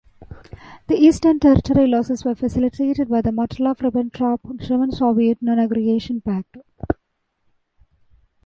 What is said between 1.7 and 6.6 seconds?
losses were facilitated by the Molotov-Ribbentrop German-Soviet non-aggression pact.